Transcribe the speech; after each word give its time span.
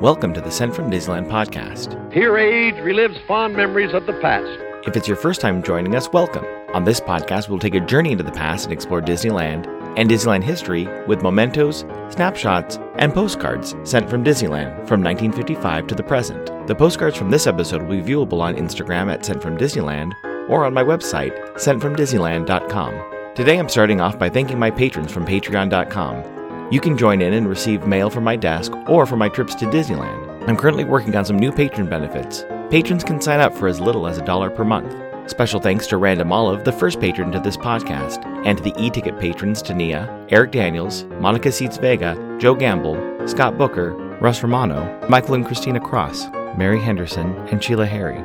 Welcome 0.00 0.32
to 0.34 0.40
the 0.40 0.52
Sent 0.52 0.76
from 0.76 0.92
Disneyland 0.92 1.28
podcast. 1.28 2.12
Here, 2.12 2.38
age 2.38 2.76
relives 2.76 3.20
fond 3.26 3.56
memories 3.56 3.92
of 3.92 4.06
the 4.06 4.12
past. 4.20 4.46
If 4.86 4.96
it's 4.96 5.08
your 5.08 5.16
first 5.16 5.40
time 5.40 5.60
joining 5.60 5.96
us, 5.96 6.08
welcome. 6.12 6.44
On 6.72 6.84
this 6.84 7.00
podcast, 7.00 7.48
we'll 7.48 7.58
take 7.58 7.74
a 7.74 7.80
journey 7.80 8.12
into 8.12 8.22
the 8.22 8.30
past 8.30 8.66
and 8.66 8.72
explore 8.72 9.02
Disneyland 9.02 9.66
and 9.98 10.08
Disneyland 10.08 10.44
history 10.44 10.86
with 11.08 11.24
mementos, 11.24 11.84
snapshots, 12.10 12.78
and 12.98 13.12
postcards 13.12 13.74
sent 13.82 14.08
from 14.08 14.22
Disneyland 14.22 14.86
from 14.86 15.02
1955 15.02 15.88
to 15.88 15.96
the 15.96 16.04
present. 16.04 16.46
The 16.68 16.76
postcards 16.76 17.16
from 17.16 17.30
this 17.30 17.48
episode 17.48 17.82
will 17.82 18.00
be 18.00 18.12
viewable 18.12 18.40
on 18.40 18.54
Instagram 18.54 19.12
at 19.12 19.24
Sent 19.24 19.42
from 19.42 19.58
Disneyland 19.58 20.12
or 20.48 20.64
on 20.64 20.74
my 20.74 20.84
website, 20.84 21.36
sentfromdisneyland.com. 21.56 23.34
Today 23.34 23.58
I'm 23.58 23.68
starting 23.68 24.00
off 24.00 24.16
by 24.16 24.28
thanking 24.28 24.60
my 24.60 24.70
patrons 24.70 25.10
from 25.10 25.26
patreon.com. 25.26 26.37
You 26.70 26.80
can 26.80 26.98
join 26.98 27.22
in 27.22 27.32
and 27.32 27.48
receive 27.48 27.86
mail 27.86 28.10
from 28.10 28.24
my 28.24 28.36
desk 28.36 28.72
or 28.90 29.06
for 29.06 29.16
my 29.16 29.30
trips 29.30 29.54
to 29.54 29.64
Disneyland. 29.64 30.46
I'm 30.46 30.56
currently 30.56 30.84
working 30.84 31.16
on 31.16 31.24
some 31.24 31.38
new 31.38 31.50
patron 31.50 31.88
benefits. 31.88 32.44
Patrons 32.68 33.02
can 33.02 33.22
sign 33.22 33.40
up 33.40 33.54
for 33.54 33.68
as 33.68 33.80
little 33.80 34.06
as 34.06 34.18
a 34.18 34.24
dollar 34.24 34.50
per 34.50 34.64
month. 34.64 34.94
Special 35.30 35.60
thanks 35.60 35.86
to 35.86 35.96
Random 35.96 36.30
Olive, 36.30 36.64
the 36.64 36.72
first 36.72 37.00
patron 37.00 37.32
to 37.32 37.40
this 37.40 37.56
podcast, 37.56 38.22
and 38.44 38.58
to 38.58 38.64
the 38.64 38.74
e-ticket 38.78 39.18
patrons 39.18 39.62
Tania, 39.62 40.26
Eric 40.28 40.52
Daniels, 40.52 41.04
Monica 41.18 41.50
Seats 41.50 41.78
Vega, 41.78 42.36
Joe 42.38 42.54
Gamble, 42.54 43.26
Scott 43.26 43.56
Booker, 43.56 43.94
Russ 44.20 44.42
Romano, 44.42 45.06
Michael 45.08 45.36
and 45.36 45.46
Christina 45.46 45.80
Cross, 45.80 46.26
Mary 46.54 46.80
Henderson, 46.80 47.34
and 47.48 47.64
Sheila 47.64 47.86
Harry. 47.86 48.22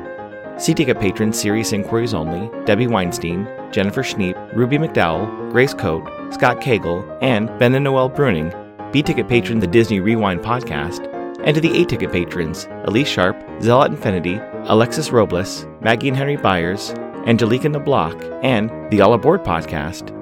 C-ticket 0.58 1.00
patrons 1.00 1.40
Serious 1.40 1.72
Inquiries 1.72 2.12
Only, 2.12 2.50
Debbie 2.66 2.88
Weinstein, 2.88 3.48
Jennifer 3.70 4.02
Schneep, 4.02 4.36
Ruby 4.54 4.78
McDowell, 4.78 5.50
Grace 5.50 5.74
Coate, 5.74 6.06
Scott 6.32 6.60
Cagle, 6.60 7.18
and 7.20 7.46
Ben 7.58 7.74
and 7.74 7.82
Noel 7.82 8.08
Bruning, 8.08 8.52
B 8.92 9.02
ticket 9.02 9.28
patron 9.28 9.58
the 9.58 9.66
Disney 9.66 9.98
Rewind 9.98 10.42
podcast, 10.42 11.10
and 11.44 11.56
to 11.56 11.60
the 11.60 11.82
A 11.82 11.84
ticket 11.84 12.12
patrons 12.12 12.68
Elise 12.84 13.08
Sharp, 13.08 13.36
Zealot 13.60 13.90
Infinity, 13.90 14.40
Alexis 14.66 15.10
Robles, 15.10 15.66
Maggie 15.80 16.08
and 16.08 16.16
Henry 16.16 16.36
Byers, 16.36 16.90
Angelica 17.26 17.68
Nablock, 17.68 18.40
and 18.44 18.70
the 18.92 19.00
All 19.00 19.14
Aboard 19.14 19.42
podcast. 19.42 20.12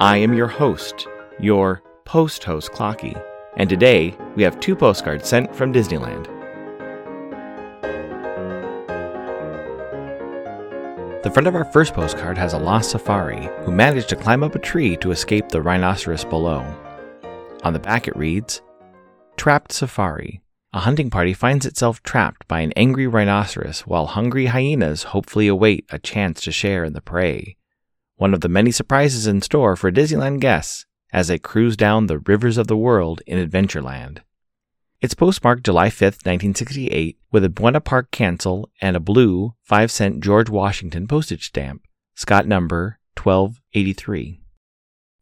I 0.00 0.16
am 0.16 0.34
your 0.34 0.48
host, 0.48 1.06
your 1.38 1.80
post 2.04 2.42
host 2.42 2.72
Clocky, 2.72 3.22
and 3.56 3.70
today 3.70 4.16
we 4.34 4.42
have 4.42 4.58
two 4.58 4.74
postcards 4.74 5.28
sent 5.28 5.54
from 5.54 5.72
Disneyland. 5.72 6.33
The 11.24 11.30
front 11.30 11.46
of 11.46 11.54
our 11.54 11.64
first 11.64 11.94
postcard 11.94 12.36
has 12.36 12.52
a 12.52 12.58
lost 12.58 12.90
safari 12.90 13.48
who 13.64 13.72
managed 13.72 14.10
to 14.10 14.16
climb 14.16 14.42
up 14.42 14.54
a 14.54 14.58
tree 14.58 14.94
to 14.98 15.10
escape 15.10 15.48
the 15.48 15.62
rhinoceros 15.62 16.22
below. 16.22 16.60
On 17.62 17.72
the 17.72 17.78
back 17.78 18.06
it 18.06 18.14
reads 18.14 18.60
Trapped 19.38 19.72
Safari. 19.72 20.42
A 20.74 20.80
hunting 20.80 21.08
party 21.08 21.32
finds 21.32 21.64
itself 21.64 22.02
trapped 22.02 22.46
by 22.46 22.60
an 22.60 22.74
angry 22.76 23.06
rhinoceros 23.06 23.86
while 23.86 24.04
hungry 24.04 24.46
hyenas 24.46 25.04
hopefully 25.04 25.48
await 25.48 25.86
a 25.88 25.98
chance 25.98 26.42
to 26.42 26.52
share 26.52 26.84
in 26.84 26.92
the 26.92 27.00
prey. 27.00 27.56
One 28.16 28.34
of 28.34 28.42
the 28.42 28.50
many 28.50 28.70
surprises 28.70 29.26
in 29.26 29.40
store 29.40 29.76
for 29.76 29.90
Disneyland 29.90 30.40
guests 30.40 30.84
as 31.10 31.28
they 31.28 31.38
cruise 31.38 31.74
down 31.74 32.06
the 32.06 32.18
rivers 32.18 32.58
of 32.58 32.66
the 32.66 32.76
world 32.76 33.22
in 33.26 33.38
Adventureland. 33.38 34.18
It's 35.00 35.14
postmarked 35.14 35.64
July 35.64 35.90
5, 35.90 36.02
1968, 36.24 37.18
with 37.30 37.44
a 37.44 37.48
Buena 37.48 37.80
Park 37.80 38.10
cancel 38.10 38.70
and 38.80 38.96
a 38.96 39.00
blue 39.00 39.54
5 39.62 39.90
cent 39.90 40.20
George 40.20 40.48
Washington 40.48 41.06
postage 41.06 41.48
stamp, 41.48 41.82
Scott 42.14 42.46
number 42.46 42.98
1283. 43.22 44.40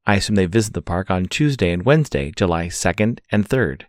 I 0.07 0.17
assume 0.17 0.37
they 0.37 0.47
visit 0.47 0.75
the 0.75 0.83
park 0.83 1.11
on 1.11 1.27
Tuesday 1.27 1.73
and 1.73 1.85
Wednesday, 1.85 2.33
July 2.35 2.67
2nd 2.67 3.21
and 3.31 3.49
3rd. 3.49 3.83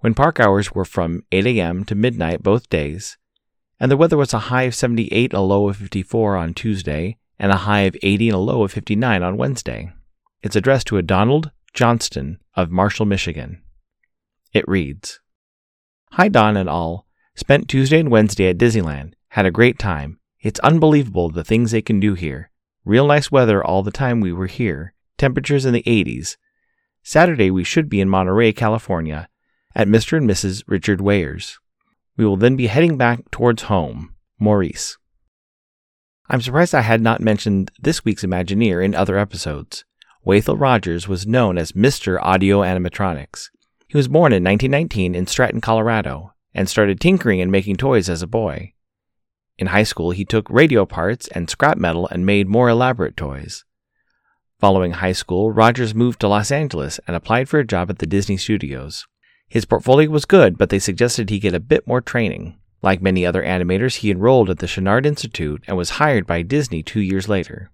When 0.00 0.14
park 0.14 0.40
hours 0.40 0.72
were 0.72 0.84
from 0.84 1.22
8 1.32 1.46
a.m. 1.46 1.84
to 1.84 1.94
midnight 1.94 2.42
both 2.42 2.70
days, 2.70 3.18
and 3.80 3.90
the 3.90 3.96
weather 3.96 4.16
was 4.16 4.34
a 4.34 4.50
high 4.50 4.62
of 4.64 4.74
78 4.74 5.32
and 5.32 5.38
a 5.38 5.40
low 5.40 5.68
of 5.68 5.76
54 5.76 6.36
on 6.36 6.54
Tuesday, 6.54 7.18
and 7.38 7.52
a 7.52 7.56
high 7.56 7.80
of 7.80 7.96
80 8.02 8.28
and 8.28 8.36
a 8.36 8.38
low 8.38 8.62
of 8.64 8.72
59 8.72 9.22
on 9.22 9.36
Wednesday. 9.36 9.92
It's 10.42 10.56
addressed 10.56 10.86
to 10.88 10.98
a 10.98 11.02
Donald 11.02 11.50
Johnston 11.74 12.38
of 12.54 12.70
Marshall, 12.70 13.06
Michigan. 13.06 13.62
It 14.52 14.66
reads 14.66 15.20
Hi, 16.12 16.28
Don 16.28 16.56
and 16.56 16.68
all. 16.68 17.06
Spent 17.34 17.68
Tuesday 17.68 18.00
and 18.00 18.10
Wednesday 18.10 18.48
at 18.48 18.58
Disneyland. 18.58 19.12
Had 19.28 19.46
a 19.46 19.50
great 19.50 19.78
time. 19.78 20.18
It's 20.40 20.60
unbelievable 20.60 21.30
the 21.30 21.44
things 21.44 21.70
they 21.70 21.82
can 21.82 22.00
do 22.00 22.14
here. 22.14 22.50
Real 22.84 23.06
nice 23.06 23.30
weather 23.30 23.62
all 23.62 23.82
the 23.82 23.90
time 23.90 24.20
we 24.20 24.32
were 24.32 24.46
here. 24.46 24.94
Temperatures 25.18 25.64
in 25.64 25.74
the 25.74 25.82
80s. 25.82 26.36
Saturday 27.02 27.50
we 27.50 27.64
should 27.64 27.88
be 27.88 28.00
in 28.00 28.08
Monterey, 28.08 28.52
California, 28.52 29.28
at 29.74 29.88
Mr. 29.88 30.16
and 30.16 30.28
Mrs. 30.28 30.62
Richard 30.66 31.00
Weyer's. 31.00 31.58
We 32.16 32.24
will 32.24 32.36
then 32.36 32.56
be 32.56 32.66
heading 32.66 32.96
back 32.96 33.30
towards 33.30 33.64
home. 33.64 34.14
Maurice. 34.38 34.96
I'm 36.30 36.40
surprised 36.40 36.74
I 36.74 36.82
had 36.82 37.00
not 37.00 37.20
mentioned 37.20 37.70
this 37.80 38.04
week's 38.04 38.24
Imagineer 38.24 38.84
in 38.84 38.94
other 38.94 39.18
episodes. 39.18 39.84
Wathel 40.24 40.60
Rogers 40.60 41.08
was 41.08 41.26
known 41.26 41.58
as 41.58 41.72
Mr. 41.72 42.18
Audio 42.20 42.60
Animatronics. 42.60 43.48
He 43.88 43.96
was 43.96 44.06
born 44.06 44.32
in 44.32 44.44
1919 44.44 45.14
in 45.14 45.26
Stratton, 45.26 45.62
Colorado, 45.62 46.34
and 46.54 46.68
started 46.68 47.00
tinkering 47.00 47.40
and 47.40 47.50
making 47.50 47.76
toys 47.76 48.10
as 48.10 48.20
a 48.20 48.26
boy. 48.26 48.74
In 49.56 49.68
high 49.68 49.82
school, 49.82 50.10
he 50.10 50.26
took 50.26 50.50
radio 50.50 50.84
parts 50.84 51.26
and 51.28 51.48
scrap 51.48 51.78
metal 51.78 52.06
and 52.08 52.26
made 52.26 52.48
more 52.48 52.68
elaborate 52.68 53.16
toys. 53.16 53.64
Following 54.60 54.92
high 54.92 55.12
school, 55.12 55.52
Rogers 55.52 55.94
moved 55.94 56.20
to 56.20 56.28
Los 56.28 56.50
Angeles 56.50 57.00
and 57.06 57.16
applied 57.16 57.48
for 57.48 57.60
a 57.60 57.66
job 57.66 57.88
at 57.88 57.98
the 57.98 58.06
Disney 58.06 58.36
Studios. 58.36 59.06
His 59.48 59.64
portfolio 59.64 60.10
was 60.10 60.26
good, 60.26 60.58
but 60.58 60.68
they 60.68 60.78
suggested 60.78 61.30
he 61.30 61.38
get 61.38 61.54
a 61.54 61.60
bit 61.60 61.86
more 61.86 62.02
training. 62.02 62.58
Like 62.82 63.00
many 63.00 63.24
other 63.24 63.42
animators, 63.42 63.96
he 63.96 64.10
enrolled 64.10 64.50
at 64.50 64.58
the 64.58 64.66
Chouinard 64.66 65.06
Institute 65.06 65.64
and 65.66 65.78
was 65.78 65.90
hired 65.90 66.26
by 66.26 66.42
Disney 66.42 66.82
two 66.82 67.00
years 67.00 67.26
later. 67.26 67.70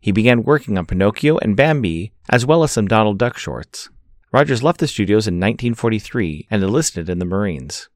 He 0.00 0.12
began 0.12 0.44
working 0.44 0.78
on 0.78 0.86
Pinocchio 0.86 1.38
and 1.38 1.56
Bambi, 1.56 2.12
as 2.28 2.46
well 2.46 2.62
as 2.62 2.70
some 2.70 2.86
Donald 2.86 3.18
Duck 3.18 3.36
shorts. 3.36 3.90
Rogers 4.32 4.62
left 4.62 4.78
the 4.78 4.86
studios 4.86 5.26
in 5.26 5.34
1943 5.34 6.46
and 6.52 6.62
enlisted 6.62 7.08
in 7.08 7.18
the 7.18 7.24
Marines. 7.24 7.88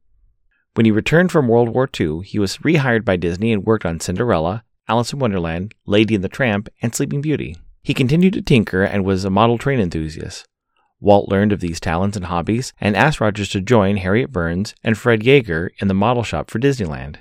When 0.75 0.84
he 0.84 0.91
returned 0.91 1.31
from 1.31 1.47
World 1.47 1.69
War 1.69 1.89
II, 1.89 2.22
he 2.25 2.41
was 2.41 2.59
rehired 2.59 3.05
by 3.05 3.15
Disney 3.15 3.53
and 3.53 3.65
worked 3.65 3.87
on 3.87 4.00
Cinderella, 4.00 4.65
Alice 4.89 5.12
in 5.12 5.21
Wonderland, 5.21 5.75
Lady 5.87 6.17
and 6.17 6.25
the 6.25 6.28
Tramp, 6.28 6.69
and 6.83 6.93
Sleeping 6.93 7.21
Beauty. 7.21 7.56
He 7.84 7.94
continued 7.94 8.33
to 8.33 8.43
tinker 8.43 8.83
and 8.83 9.05
was 9.05 9.25
a 9.25 9.31
model 9.31 9.59
train 9.59 9.78
enthusiast. 9.78 10.49
Walt 10.99 11.28
learned 11.28 11.53
of 11.53 11.61
these 11.61 11.78
talents 11.78 12.17
and 12.17 12.27
hobbies 12.27 12.73
and 12.81 12.97
asked 12.97 13.21
Rogers 13.21 13.50
to 13.50 13.61
join 13.61 13.99
Harriet 13.99 14.33
Burns 14.33 14.75
and 14.83 14.99
Fred 14.99 15.21
Joerger 15.21 15.71
in 15.78 15.87
the 15.87 15.94
model 15.94 16.25
shop 16.25 16.50
for 16.50 16.59
Disneyland. 16.59 17.17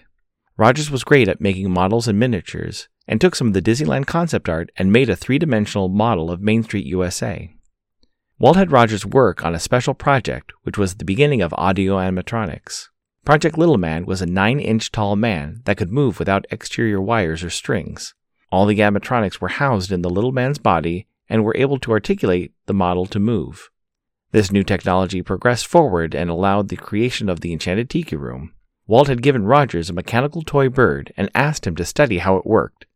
Rogers 0.58 0.90
was 0.90 1.04
great 1.04 1.28
at 1.28 1.40
making 1.40 1.70
models 1.70 2.08
and 2.08 2.18
miniatures 2.18 2.88
and 3.08 3.22
took 3.22 3.36
some 3.36 3.48
of 3.48 3.54
the 3.54 3.62
Disneyland 3.62 4.08
concept 4.08 4.50
art 4.50 4.72
and 4.76 4.92
made 4.92 5.10
a 5.10 5.16
three 5.16 5.38
dimensional 5.38 5.88
model 5.88 6.32
of 6.32 6.42
Main 6.42 6.64
Street 6.64 6.88
USA. 6.88 7.54
Walt 8.40 8.56
had 8.56 8.72
Rogers 8.72 9.06
work 9.06 9.46
on 9.46 9.54
a 9.54 9.60
special 9.60 9.94
project 9.94 10.52
which 10.64 10.78
was 10.78 10.96
the 10.96 11.06
beginning 11.06 11.42
of 11.42 11.54
audio 11.54 11.98
animatronics. 11.98 12.90
Project 13.26 13.58
Little 13.58 13.78
Man 13.78 14.06
was 14.06 14.22
a 14.22 14.26
9 14.26 14.60
inch 14.60 14.92
tall 14.92 15.16
man 15.16 15.62
that 15.66 15.78
could 15.78 15.92
move 15.92 16.20
without 16.20 16.46
exterior 16.52 17.02
wires 17.02 17.44
or 17.44 17.50
strings. 17.50 18.14
All 18.52 18.66
the 18.66 18.80
animatronics 18.80 19.40
were 19.40 19.48
housed 19.48 19.92
in 19.92 20.02
the 20.02 20.10
little 20.10 20.32
man's 20.32 20.58
body 20.58 21.08
and 21.30 21.44
were 21.44 21.56
able 21.56 21.80
to 21.80 21.92
articulate 21.92 22.54
the 22.66 22.74
model 22.74 23.06
to 23.08 23.20
move. 23.20 23.70
This 24.32 24.52
new 24.52 24.64
technology 24.64 25.22
progressed 25.22 25.68
forward 25.68 26.14
and 26.14 26.30
allowed 26.30 26.70
the 26.70 26.76
creation 26.76 27.30
of 27.30 27.42
the 27.42 27.54
Enchanted 27.54 27.90
Tiki 27.90 28.16
Room. 28.16 28.54
Walt 28.88 29.08
had 29.08 29.22
given 29.22 29.46
Rogers 29.46 29.90
a 29.90 29.94
mechanical 29.94 30.42
toy 30.42 30.70
bird 30.70 31.14
and 31.16 31.30
asked 31.34 31.66
him 31.66 31.76
to 31.78 31.86
study 31.86 32.18
how 32.18 32.36
it 32.36 32.46
worked. 32.46 32.88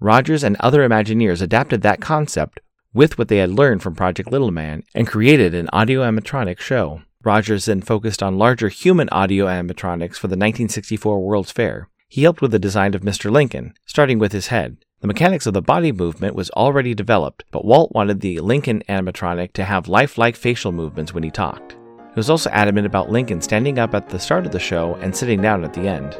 Rogers 0.00 0.42
and 0.42 0.56
other 0.60 0.88
Imagineers 0.88 1.42
adapted 1.42 1.82
that 1.82 2.00
concept 2.00 2.60
with 2.92 3.18
what 3.18 3.28
they 3.28 3.38
had 3.38 3.50
learned 3.50 3.82
from 3.82 3.94
Project 3.94 4.30
Little 4.30 4.50
Man 4.50 4.82
and 4.94 5.06
created 5.06 5.54
an 5.54 5.68
audio 5.72 6.02
animatronic 6.02 6.58
show. 6.60 7.02
Rogers 7.24 7.66
then 7.66 7.82
focused 7.82 8.22
on 8.22 8.38
larger 8.38 8.68
human 8.68 9.08
audio 9.10 9.46
animatronics 9.46 10.14
for 10.14 10.28
the 10.28 10.36
1964 10.36 11.20
World's 11.20 11.52
Fair. 11.52 11.88
He 12.08 12.22
helped 12.22 12.40
with 12.40 12.52
the 12.52 12.58
design 12.58 12.94
of 12.94 13.02
Mr. 13.02 13.30
Lincoln, 13.30 13.74
starting 13.84 14.18
with 14.18 14.32
his 14.32 14.46
head. 14.46 14.78
The 15.00 15.06
mechanics 15.06 15.46
of 15.46 15.54
the 15.54 15.62
body 15.62 15.92
movement 15.92 16.34
was 16.34 16.50
already 16.50 16.94
developed, 16.94 17.44
but 17.50 17.64
Walt 17.64 17.92
wanted 17.94 18.20
the 18.20 18.40
Lincoln 18.40 18.82
animatronic 18.88 19.52
to 19.52 19.64
have 19.64 19.86
lifelike 19.88 20.34
facial 20.34 20.72
movements 20.72 21.12
when 21.12 21.22
he 21.22 21.30
talked. 21.30 21.72
He 21.72 22.14
was 22.16 22.30
also 22.30 22.50
adamant 22.50 22.86
about 22.86 23.10
Lincoln 23.10 23.40
standing 23.40 23.78
up 23.78 23.94
at 23.94 24.08
the 24.08 24.18
start 24.18 24.46
of 24.46 24.52
the 24.52 24.58
show 24.58 24.94
and 24.96 25.14
sitting 25.14 25.40
down 25.40 25.64
at 25.64 25.74
the 25.74 25.86
end. 25.86 26.18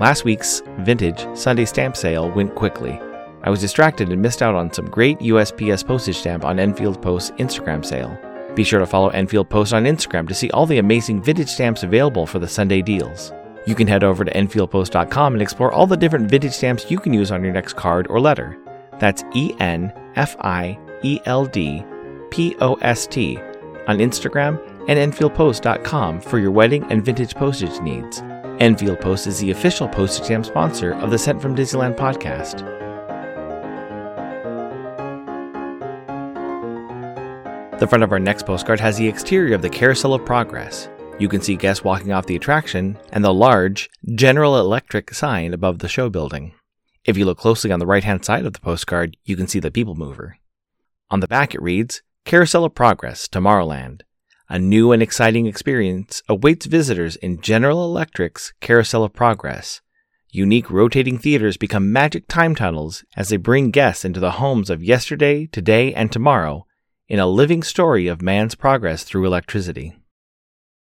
Last 0.00 0.24
week's 0.24 0.62
vintage 0.78 1.26
Sunday 1.36 1.64
stamp 1.64 1.96
sale 1.96 2.30
went 2.30 2.54
quickly. 2.54 3.00
I 3.42 3.50
was 3.50 3.60
distracted 3.60 4.10
and 4.10 4.22
missed 4.22 4.42
out 4.42 4.54
on 4.54 4.72
some 4.72 4.88
great 4.88 5.18
USPS 5.18 5.84
postage 5.84 6.18
stamp 6.18 6.44
on 6.44 6.60
Enfield 6.60 7.02
Post's 7.02 7.32
Instagram 7.32 7.84
sale. 7.84 8.16
Be 8.54 8.62
sure 8.62 8.78
to 8.78 8.86
follow 8.86 9.08
Enfield 9.08 9.50
Post 9.50 9.72
on 9.72 9.84
Instagram 9.84 10.28
to 10.28 10.34
see 10.34 10.50
all 10.50 10.66
the 10.66 10.78
amazing 10.78 11.20
vintage 11.20 11.48
stamps 11.48 11.82
available 11.82 12.26
for 12.26 12.38
the 12.38 12.46
Sunday 12.46 12.80
deals. 12.80 13.32
You 13.66 13.74
can 13.74 13.88
head 13.88 14.04
over 14.04 14.24
to 14.24 14.32
EnfieldPost.com 14.32 15.32
and 15.32 15.42
explore 15.42 15.72
all 15.72 15.86
the 15.86 15.96
different 15.96 16.30
vintage 16.30 16.52
stamps 16.52 16.88
you 16.88 17.00
can 17.00 17.12
use 17.12 17.32
on 17.32 17.42
your 17.42 17.52
next 17.52 17.72
card 17.72 18.06
or 18.08 18.20
letter. 18.20 18.56
That's 19.00 19.24
E 19.34 19.52
N 19.58 19.92
F 20.14 20.36
I 20.40 20.78
E 21.02 21.20
L 21.24 21.44
D 21.44 21.84
P 22.30 22.54
O 22.60 22.74
S 22.74 23.08
T 23.08 23.36
on 23.88 23.98
Instagram 23.98 24.60
and 24.88 25.12
EnfieldPost.com 25.12 26.20
for 26.20 26.38
your 26.38 26.52
wedding 26.52 26.84
and 26.84 27.04
vintage 27.04 27.34
postage 27.34 27.80
needs. 27.80 28.22
Enfield 28.60 29.00
Post 29.00 29.28
is 29.28 29.38
the 29.38 29.52
official 29.52 29.86
postage 29.86 30.24
stamp 30.24 30.44
sponsor 30.44 30.94
of 30.94 31.12
the 31.12 31.18
Sent 31.18 31.40
from 31.40 31.54
Disneyland 31.54 31.96
podcast. 31.96 32.58
The 37.78 37.86
front 37.86 38.02
of 38.02 38.10
our 38.10 38.18
next 38.18 38.46
postcard 38.46 38.80
has 38.80 38.96
the 38.96 39.06
exterior 39.06 39.54
of 39.54 39.62
the 39.62 39.70
Carousel 39.70 40.14
of 40.14 40.24
Progress. 40.24 40.88
You 41.20 41.28
can 41.28 41.40
see 41.40 41.54
guests 41.54 41.84
walking 41.84 42.10
off 42.10 42.26
the 42.26 42.34
attraction 42.34 42.98
and 43.12 43.22
the 43.22 43.32
large 43.32 43.88
General 44.16 44.58
Electric 44.58 45.14
sign 45.14 45.54
above 45.54 45.78
the 45.78 45.88
show 45.88 46.10
building. 46.10 46.52
If 47.04 47.16
you 47.16 47.24
look 47.24 47.38
closely 47.38 47.70
on 47.70 47.78
the 47.78 47.86
right 47.86 48.02
hand 48.02 48.24
side 48.24 48.44
of 48.44 48.54
the 48.54 48.60
postcard, 48.60 49.16
you 49.24 49.36
can 49.36 49.46
see 49.46 49.60
the 49.60 49.70
People 49.70 49.94
Mover. 49.94 50.36
On 51.10 51.20
the 51.20 51.28
back 51.28 51.54
it 51.54 51.62
reads 51.62 52.02
Carousel 52.24 52.64
of 52.64 52.74
Progress, 52.74 53.28
Tomorrowland. 53.28 54.02
A 54.50 54.58
new 54.58 54.92
and 54.92 55.02
exciting 55.02 55.44
experience 55.44 56.22
awaits 56.26 56.64
visitors 56.64 57.16
in 57.16 57.42
General 57.42 57.84
Electric's 57.84 58.54
Carousel 58.62 59.04
of 59.04 59.12
Progress. 59.12 59.82
Unique 60.30 60.70
rotating 60.70 61.18
theaters 61.18 61.58
become 61.58 61.92
magic 61.92 62.26
time 62.28 62.54
tunnels 62.54 63.04
as 63.14 63.28
they 63.28 63.36
bring 63.36 63.70
guests 63.70 64.06
into 64.06 64.20
the 64.20 64.32
homes 64.32 64.70
of 64.70 64.82
yesterday, 64.82 65.44
today, 65.44 65.92
and 65.92 66.10
tomorrow 66.10 66.64
in 67.08 67.18
a 67.18 67.26
living 67.26 67.62
story 67.62 68.06
of 68.06 68.22
man's 68.22 68.54
progress 68.54 69.04
through 69.04 69.26
electricity. 69.26 69.94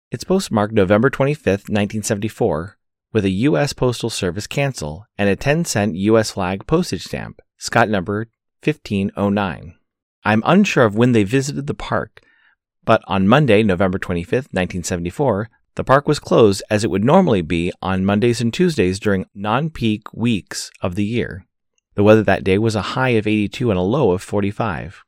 It's 0.10 0.24
postmarked 0.24 0.74
November 0.74 1.12
25, 1.12 1.46
1974, 1.46 2.80
with 3.12 3.24
a 3.24 3.30
U.S. 3.30 3.72
Postal 3.74 4.10
Service 4.10 4.48
cancel 4.48 5.06
and 5.16 5.30
a 5.30 5.36
10 5.36 5.66
cent 5.66 5.96
U.S. 5.96 6.32
flag 6.32 6.66
postage 6.66 7.04
stamp, 7.04 7.40
Scott 7.58 7.88
number 7.88 8.30
1509. 8.64 9.76
I'm 10.26 10.44
unsure 10.44 10.86
of 10.86 10.96
when 10.96 11.12
they 11.12 11.24
visited 11.24 11.68
the 11.68 11.76
park, 11.76 12.22
but 12.86 13.02
on 13.08 13.28
Monday, 13.28 13.64
November 13.64 13.98
25, 13.98 14.32
1974, 14.52 15.50
the 15.76 15.84
park 15.84 16.08
was 16.08 16.20
closed 16.20 16.62
as 16.70 16.84
it 16.84 16.92
would 16.92 17.04
normally 17.04 17.42
be 17.42 17.72
on 17.82 18.06
Mondays 18.06 18.42
and 18.42 18.54
Tuesdays 18.54 19.00
during 19.00 19.26
non 19.34 19.70
peak 19.70 20.14
weeks 20.14 20.70
of 20.82 20.96
the 20.96 21.06
year. 21.06 21.46
The 21.96 22.04
weather 22.04 22.24
that 22.24 22.44
day 22.44 22.58
was 22.58 22.76
a 22.76 22.94
high 22.94 23.10
of 23.10 23.28
82 23.28 23.70
and 23.70 23.80
a 23.80 23.84
low 23.84 24.12
of 24.12 24.22
45. 24.22 25.04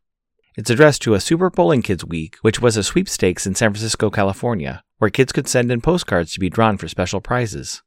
It's 0.58 0.70
addressed 0.70 1.02
to 1.02 1.14
a 1.14 1.20
Super 1.20 1.50
Bowling 1.50 1.82
Kids 1.82 2.06
Week, 2.06 2.38
which 2.42 2.62
was 2.62 2.78
a 2.78 2.84
sweepstakes 2.84 3.46
in 3.46 3.56
San 3.56 3.74
Francisco, 3.74 4.10
California, 4.10 4.84
where 5.00 5.10
kids 5.10 5.34
could 5.34 5.48
send 5.48 5.72
in 5.72 5.82
postcards 5.82 6.34
to 6.34 6.40
be 6.40 6.50
drawn 6.50 6.78
for 6.78 6.88
special 6.88 7.20
prizes. 7.20 7.84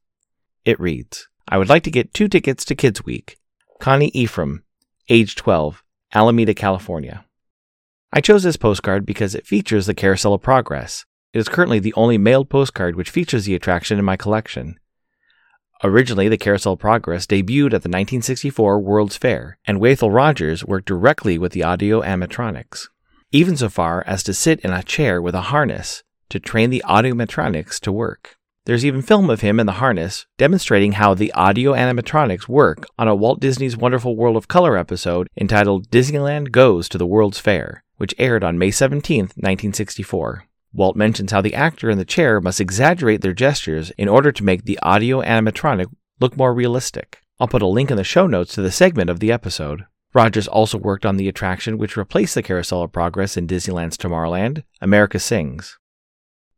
It 0.65 0.79
reads 0.79 1.27
I 1.47 1.57
would 1.57 1.69
like 1.69 1.83
to 1.83 1.91
get 1.91 2.13
two 2.13 2.27
tickets 2.27 2.63
to 2.65 2.75
Kids 2.75 3.03
Week. 3.03 3.37
Connie 3.79 4.11
Ephraim, 4.13 4.63
age 5.09 5.35
12, 5.35 5.83
Alameda, 6.13 6.53
California. 6.53 7.25
I 8.11 8.21
chose 8.21 8.41
this 8.41 8.57
postcard 8.57 9.05
because 9.05 9.35
it 9.35 9.45
features 9.45 9.85
the 9.85 9.93
Carousel 9.93 10.33
of 10.33 10.41
Progress. 10.41 11.05
It 11.31 11.37
is 11.37 11.47
currently 11.47 11.77
the 11.77 11.93
only 11.93 12.17
mailed 12.17 12.49
postcard 12.49 12.95
which 12.95 13.11
features 13.11 13.45
the 13.45 13.53
attraction 13.53 13.99
in 13.99 14.05
my 14.05 14.17
collection. 14.17 14.79
Originally, 15.83 16.27
the 16.27 16.37
Carousel 16.37 16.73
of 16.73 16.79
Progress 16.79 17.27
debuted 17.27 17.67
at 17.67 17.83
the 17.83 17.87
1964 17.87 18.79
World's 18.79 19.15
Fair, 19.15 19.59
and 19.65 19.79
Wathel 19.79 20.11
Rogers 20.11 20.65
worked 20.65 20.87
directly 20.87 21.37
with 21.37 21.51
the 21.51 21.63
audio 21.63 22.01
animatronics, 22.01 22.87
even 23.31 23.55
so 23.55 23.69
far 23.69 24.03
as 24.07 24.23
to 24.23 24.33
sit 24.33 24.59
in 24.61 24.71
a 24.71 24.81
chair 24.81 25.21
with 25.21 25.35
a 25.35 25.41
harness 25.41 26.03
to 26.29 26.39
train 26.39 26.71
the 26.71 26.83
audiomatronics 26.87 27.79
to 27.81 27.91
work. 27.91 28.38
There's 28.69 28.85
even 28.85 29.01
film 29.01 29.31
of 29.31 29.41
him 29.41 29.59
in 29.59 29.65
the 29.65 29.81
harness 29.81 30.27
demonstrating 30.37 30.91
how 30.91 31.15
the 31.15 31.31
audio 31.33 31.73
animatronics 31.73 32.47
work 32.47 32.85
on 32.99 33.07
a 33.07 33.15
Walt 33.15 33.39
Disney's 33.39 33.75
Wonderful 33.75 34.15
World 34.15 34.37
of 34.37 34.47
Color 34.47 34.77
episode 34.77 35.27
entitled 35.35 35.89
Disneyland 35.89 36.51
Goes 36.51 36.87
to 36.89 36.99
the 36.99 37.07
World's 37.07 37.39
Fair, 37.39 37.83
which 37.97 38.13
aired 38.19 38.43
on 38.43 38.59
May 38.59 38.69
17, 38.69 39.21
1964. 39.21 40.45
Walt 40.71 40.95
mentions 40.95 41.31
how 41.31 41.41
the 41.41 41.55
actor 41.55 41.89
in 41.89 41.97
the 41.97 42.05
chair 42.05 42.39
must 42.39 42.61
exaggerate 42.61 43.21
their 43.21 43.33
gestures 43.33 43.89
in 43.97 44.07
order 44.07 44.31
to 44.31 44.43
make 44.43 44.65
the 44.65 44.77
audio 44.83 45.19
animatronic 45.23 45.87
look 46.19 46.37
more 46.37 46.53
realistic. 46.53 47.23
I'll 47.39 47.47
put 47.47 47.63
a 47.63 47.67
link 47.67 47.89
in 47.89 47.97
the 47.97 48.03
show 48.03 48.27
notes 48.27 48.53
to 48.53 48.61
the 48.61 48.71
segment 48.71 49.09
of 49.09 49.19
the 49.19 49.31
episode. 49.31 49.85
Rogers 50.13 50.47
also 50.47 50.77
worked 50.77 51.07
on 51.07 51.17
the 51.17 51.27
attraction 51.27 51.79
which 51.79 51.97
replaced 51.97 52.35
the 52.35 52.43
Carousel 52.43 52.83
of 52.83 52.91
Progress 52.91 53.35
in 53.35 53.47
Disneyland's 53.47 53.97
Tomorrowland, 53.97 54.61
America 54.79 55.17
Sings. 55.17 55.79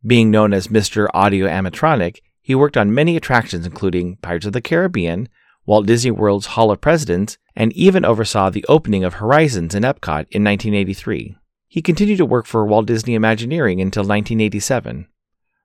Being 0.05 0.31
known 0.31 0.53
as 0.53 0.67
Mr. 0.67 1.07
Audio 1.13 1.47
Animatronic, 1.47 2.19
he 2.41 2.55
worked 2.55 2.75
on 2.75 2.93
many 2.93 3.15
attractions 3.15 3.65
including 3.65 4.17
Pirates 4.17 4.47
of 4.47 4.53
the 4.53 4.61
Caribbean, 4.61 5.29
Walt 5.65 5.85
Disney 5.85 6.09
World's 6.09 6.47
Hall 6.47 6.71
of 6.71 6.81
Presidents, 6.81 7.37
and 7.55 7.71
even 7.73 8.03
oversaw 8.03 8.49
the 8.49 8.65
opening 8.67 9.03
of 9.03 9.15
Horizons 9.15 9.75
in 9.75 9.83
Epcot 9.83 10.25
in 10.31 10.43
1983. 10.43 11.35
He 11.67 11.81
continued 11.81 12.17
to 12.17 12.25
work 12.25 12.47
for 12.47 12.65
Walt 12.65 12.87
Disney 12.87 13.13
Imagineering 13.13 13.79
until 13.79 14.01
1987. 14.01 15.07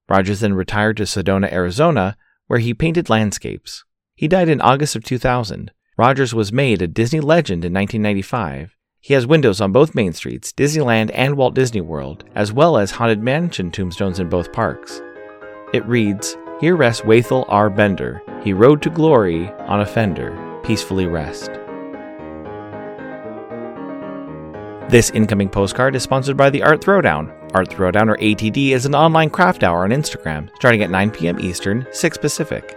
Rogers 0.09 0.41
then 0.41 0.55
retired 0.55 0.99
to 0.99 1.05
Sedona, 1.05 1.51
Arizona, 1.51 2.17
where 2.47 2.59
he 2.59 2.75
painted 2.75 3.09
landscapes. 3.09 3.85
He 4.15 4.29
died 4.29 4.49
in 4.49 4.61
August 4.61 4.95
of 4.95 5.03
2000. 5.03 5.73
Rogers 5.97 6.35
was 6.35 6.53
made 6.53 6.83
a 6.83 6.87
Disney 6.87 7.21
legend 7.21 7.65
in 7.65 7.73
1995. 7.73 8.76
He 9.07 9.15
has 9.15 9.25
windows 9.25 9.61
on 9.61 9.71
both 9.71 9.95
main 9.95 10.13
streets, 10.15 10.53
Disneyland 10.53 11.13
and 11.15 11.37
Walt 11.37 11.55
Disney 11.55 11.81
World, 11.81 12.25
as 12.35 12.53
well 12.53 12.77
as 12.77 12.91
Haunted 12.91 13.23
Mansion 13.23 13.71
tombstones 13.71 14.19
in 14.19 14.29
both 14.29 14.53
parks. 14.53 15.01
It 15.73 15.87
reads, 15.87 16.37
Here 16.61 16.75
rests 16.75 17.03
Wathel 17.03 17.45
R. 17.47 17.71
Bender. 17.71 18.21
He 18.43 18.53
rode 18.53 18.83
to 18.83 18.91
glory 18.91 19.49
on 19.69 19.81
a 19.81 19.87
fender. 19.87 20.61
Peacefully 20.65 21.07
rest. 21.07 21.53
This 24.91 25.11
incoming 25.11 25.51
postcard 25.51 25.95
is 25.95 26.03
sponsored 26.03 26.37
by 26.37 26.51
the 26.51 26.65
Art 26.65 26.81
Throwdown. 26.81 27.33
Art 27.55 27.71
Throwdown, 27.71 28.09
or 28.09 28.17
ATD, 28.17 28.71
is 28.71 28.87
an 28.87 28.97
online 28.97 29.31
craft 29.31 29.63
hour 29.63 29.85
on 29.85 29.91
Instagram 29.91 30.51
starting 30.57 30.83
at 30.83 30.91
9 30.91 31.13
p.m. 31.13 31.39
Eastern, 31.39 31.87
6 31.93 32.19
Pacific. 32.19 32.77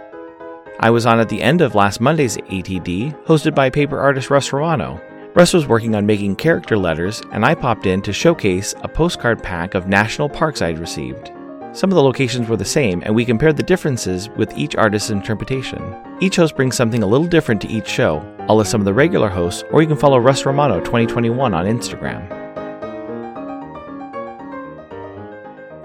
I 0.78 0.90
was 0.90 1.06
on 1.06 1.18
at 1.18 1.28
the 1.28 1.42
end 1.42 1.60
of 1.60 1.74
last 1.74 2.00
Monday's 2.00 2.36
ATD, 2.36 3.20
hosted 3.24 3.52
by 3.52 3.68
paper 3.68 3.98
artist 3.98 4.30
Russ 4.30 4.52
Romano. 4.52 5.02
Russ 5.32 5.52
was 5.52 5.68
working 5.68 5.94
on 5.94 6.04
making 6.04 6.34
character 6.34 6.76
letters, 6.76 7.22
and 7.30 7.44
I 7.44 7.54
popped 7.54 7.86
in 7.86 8.02
to 8.02 8.12
showcase 8.12 8.74
a 8.82 8.88
postcard 8.88 9.40
pack 9.40 9.74
of 9.74 9.86
national 9.86 10.28
parks 10.28 10.60
I'd 10.60 10.80
received. 10.80 11.30
Some 11.72 11.88
of 11.88 11.94
the 11.94 12.02
locations 12.02 12.48
were 12.48 12.56
the 12.56 12.64
same, 12.64 13.00
and 13.06 13.14
we 13.14 13.24
compared 13.24 13.56
the 13.56 13.62
differences 13.62 14.28
with 14.30 14.52
each 14.58 14.74
artist's 14.74 15.10
interpretation. 15.10 15.94
Each 16.18 16.34
host 16.34 16.56
brings 16.56 16.74
something 16.74 17.04
a 17.04 17.06
little 17.06 17.28
different 17.28 17.60
to 17.60 17.68
each 17.68 17.86
show. 17.86 18.18
I'll 18.48 18.56
list 18.56 18.72
some 18.72 18.80
of 18.80 18.84
the 18.84 18.92
regular 18.92 19.28
hosts, 19.28 19.62
or 19.70 19.80
you 19.80 19.86
can 19.86 19.96
follow 19.96 20.18
Russ 20.18 20.44
Romano 20.44 20.80
2021 20.80 21.54
on 21.54 21.64
Instagram. 21.64 22.28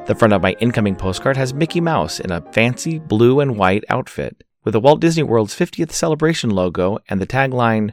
The 0.08 0.16
front 0.16 0.34
of 0.34 0.42
my 0.42 0.54
incoming 0.60 0.96
postcard 0.96 1.38
has 1.38 1.54
Mickey 1.54 1.82
Mouse 1.82 2.20
in 2.20 2.32
a 2.32 2.42
fancy 2.52 2.98
blue 2.98 3.42
and 3.42 3.60
white 3.60 3.84
outfit, 3.90 4.44
with 4.64 4.72
the 4.72 4.80
Walt 4.80 5.02
Disney 5.02 5.22
World's 5.22 5.54
50th 5.54 5.92
celebration 5.92 6.50
logo 6.50 6.98
and 7.10 7.22
the 7.22 7.28
tagline, 7.28 7.92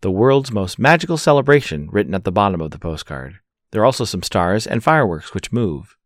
The 0.00 0.10
World's 0.10 0.52
Most 0.52 0.78
Magical 0.78 1.16
Celebration, 1.16 1.88
written 1.90 2.14
at 2.14 2.24
the 2.24 2.32
bottom 2.32 2.60
of 2.60 2.70
the 2.70 2.78
postcard. 2.78 3.40
There 3.70 3.82
are 3.82 3.86
also 3.86 4.04
some 4.04 4.22
stars 4.22 4.66
and 4.66 4.84
fireworks 4.84 5.34
which 5.34 5.52
move. 5.52 5.96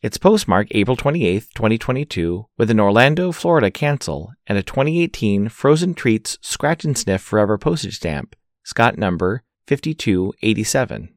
It's 0.00 0.16
postmarked 0.16 0.70
April 0.76 0.96
28, 0.96 1.48
2022, 1.54 2.46
with 2.56 2.70
an 2.70 2.78
Orlando, 2.78 3.32
Florida 3.32 3.68
cancel 3.68 4.32
and 4.46 4.56
a 4.56 4.62
2018 4.62 5.48
Frozen 5.48 5.94
Treats 5.94 6.38
Scratch 6.40 6.84
and 6.84 6.96
Sniff 6.96 7.20
Forever 7.20 7.58
postage 7.58 7.96
stamp, 7.96 8.36
Scott 8.62 8.96
number 8.96 9.42
5287. 9.66 11.14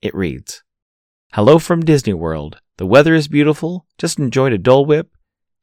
It 0.00 0.14
reads 0.14 0.62
Hello 1.34 1.58
from 1.58 1.84
Disney 1.84 2.14
World. 2.14 2.62
The 2.78 2.86
weather 2.86 3.14
is 3.14 3.28
beautiful. 3.28 3.84
Just 3.98 4.18
enjoyed 4.18 4.54
a 4.54 4.58
Dole 4.58 4.86
Whip. 4.86 5.10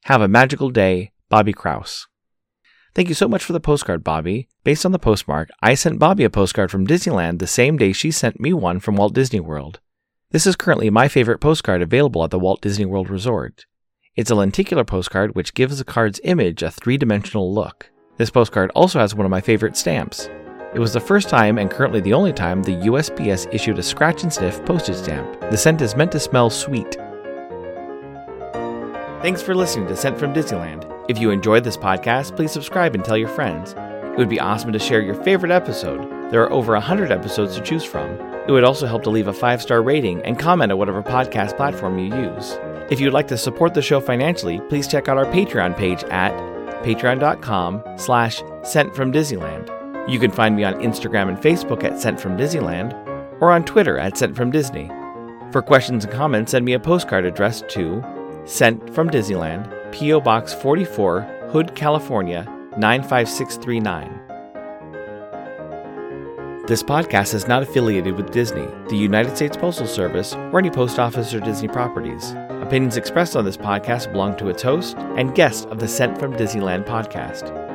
Have 0.04 0.20
a 0.20 0.28
magical 0.28 0.70
day, 0.70 1.10
Bobby 1.28 1.52
Kraus. 1.52 2.06
Thank 2.96 3.10
you 3.10 3.14
so 3.14 3.28
much 3.28 3.44
for 3.44 3.52
the 3.52 3.60
postcard, 3.60 4.02
Bobby. 4.02 4.48
Based 4.64 4.86
on 4.86 4.92
the 4.92 4.98
postmark, 4.98 5.50
I 5.60 5.74
sent 5.74 5.98
Bobby 5.98 6.24
a 6.24 6.30
postcard 6.30 6.70
from 6.70 6.86
Disneyland 6.86 7.40
the 7.40 7.46
same 7.46 7.76
day 7.76 7.92
she 7.92 8.10
sent 8.10 8.40
me 8.40 8.54
one 8.54 8.80
from 8.80 8.96
Walt 8.96 9.12
Disney 9.12 9.38
World. 9.38 9.80
This 10.30 10.46
is 10.46 10.56
currently 10.56 10.88
my 10.88 11.06
favorite 11.06 11.38
postcard 11.38 11.82
available 11.82 12.24
at 12.24 12.30
the 12.30 12.38
Walt 12.38 12.62
Disney 12.62 12.86
World 12.86 13.10
Resort. 13.10 13.66
It's 14.16 14.30
a 14.30 14.34
lenticular 14.34 14.82
postcard 14.82 15.34
which 15.34 15.52
gives 15.52 15.76
the 15.76 15.84
card's 15.84 16.22
image 16.24 16.62
a 16.62 16.70
three 16.70 16.96
dimensional 16.96 17.52
look. 17.52 17.90
This 18.16 18.30
postcard 18.30 18.70
also 18.74 18.98
has 18.98 19.14
one 19.14 19.26
of 19.26 19.30
my 19.30 19.42
favorite 19.42 19.76
stamps. 19.76 20.30
It 20.72 20.78
was 20.78 20.94
the 20.94 20.98
first 20.98 21.28
time 21.28 21.58
and 21.58 21.70
currently 21.70 22.00
the 22.00 22.14
only 22.14 22.32
time 22.32 22.62
the 22.62 22.76
USPS 22.76 23.52
issued 23.52 23.78
a 23.78 23.82
scratch 23.82 24.22
and 24.22 24.32
sniff 24.32 24.64
postage 24.64 24.96
stamp. 24.96 25.38
The 25.50 25.58
scent 25.58 25.82
is 25.82 25.96
meant 25.96 26.12
to 26.12 26.18
smell 26.18 26.48
sweet. 26.48 26.96
Thanks 29.20 29.42
for 29.42 29.54
listening 29.54 29.86
to 29.88 29.96
Scent 29.96 30.18
from 30.18 30.32
Disneyland. 30.32 30.95
If 31.08 31.18
you 31.18 31.30
enjoyed 31.30 31.62
this 31.62 31.76
podcast, 31.76 32.34
please 32.34 32.50
subscribe 32.50 32.94
and 32.96 33.04
tell 33.04 33.16
your 33.16 33.28
friends. 33.28 33.74
It 33.74 34.18
would 34.18 34.28
be 34.28 34.40
awesome 34.40 34.72
to 34.72 34.78
share 34.78 35.00
your 35.00 35.14
favorite 35.22 35.52
episode. 35.52 36.02
There 36.32 36.42
are 36.42 36.52
over 36.52 36.72
100 36.72 37.12
episodes 37.12 37.54
to 37.54 37.62
choose 37.62 37.84
from. 37.84 38.10
It 38.48 38.50
would 38.50 38.64
also 38.64 38.86
help 38.86 39.04
to 39.04 39.10
leave 39.10 39.28
a 39.28 39.32
five 39.32 39.62
star 39.62 39.82
rating 39.82 40.20
and 40.22 40.38
comment 40.38 40.72
on 40.72 40.78
whatever 40.78 41.02
podcast 41.04 41.56
platform 41.56 41.98
you 41.98 42.06
use. 42.06 42.58
If 42.90 42.98
you'd 42.98 43.12
like 43.12 43.28
to 43.28 43.38
support 43.38 43.74
the 43.74 43.82
show 43.82 44.00
financially, 44.00 44.60
please 44.68 44.88
check 44.88 45.06
out 45.06 45.16
our 45.16 45.26
Patreon 45.26 45.76
page 45.76 46.02
at 46.04 46.32
patreon.com 46.82 47.82
slash 47.96 48.42
sent 48.64 48.94
from 48.94 49.12
Disneyland. 49.12 49.70
You 50.10 50.18
can 50.18 50.30
find 50.32 50.56
me 50.56 50.64
on 50.64 50.74
Instagram 50.74 51.28
and 51.28 51.38
Facebook 51.38 51.84
at 51.84 52.00
Sent 52.00 52.20
from 52.20 52.36
Disneyland 52.36 52.92
or 53.40 53.50
on 53.52 53.64
Twitter 53.64 53.98
at 53.98 54.16
Sent 54.16 54.36
from 54.36 54.50
Disney. 54.50 54.88
For 55.52 55.62
questions 55.62 56.04
and 56.04 56.12
comments, 56.12 56.52
send 56.52 56.64
me 56.64 56.72
a 56.74 56.80
postcard 56.80 57.24
addressed 57.24 57.68
to 57.70 58.02
Sent 58.44 58.94
from 58.94 59.10
Disneyland, 59.10 59.68
P.O. 59.92 60.20
Box 60.20 60.52
44, 60.52 61.22
Hood, 61.50 61.74
California 61.74 62.44
95639. 62.76 64.22
This 66.66 66.82
podcast 66.82 67.32
is 67.32 67.46
not 67.46 67.62
affiliated 67.62 68.16
with 68.16 68.32
Disney, 68.32 68.66
the 68.88 68.96
United 68.96 69.36
States 69.36 69.56
Postal 69.56 69.86
Service, 69.86 70.34
or 70.34 70.58
any 70.58 70.70
post 70.70 70.98
office 70.98 71.32
or 71.32 71.40
Disney 71.40 71.68
properties. 71.68 72.32
Opinions 72.60 72.96
expressed 72.96 73.36
on 73.36 73.44
this 73.44 73.56
podcast 73.56 74.10
belong 74.10 74.36
to 74.38 74.48
its 74.48 74.62
host 74.62 74.96
and 75.16 75.34
guests 75.34 75.64
of 75.66 75.78
the 75.78 75.86
Sent 75.86 76.18
from 76.18 76.34
Disneyland 76.34 76.84
podcast. 76.84 77.65